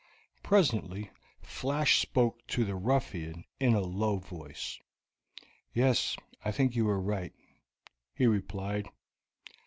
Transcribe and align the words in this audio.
Presently 0.41 1.11
Flash 1.43 1.99
spoke 2.01 2.47
to 2.47 2.65
the 2.65 2.73
ruffian 2.73 3.45
in 3.59 3.75
a 3.75 3.81
low 3.81 4.17
voice. 4.17 4.79
"Yes, 5.75 6.15
I 6.43 6.51
think 6.51 6.75
you 6.75 6.89
are 6.89 6.99
right," 6.99 7.33
he 8.15 8.25
replied. 8.25 8.89